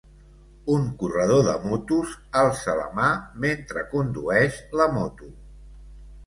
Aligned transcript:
Un 0.75 0.85
corredor 1.01 1.43
de 1.47 1.53
motos 1.71 2.15
alça 2.41 2.75
la 2.79 2.87
mà 3.01 3.11
mentre 3.45 3.85
condueix 3.93 4.59
la 4.83 4.89
moto. 4.97 5.31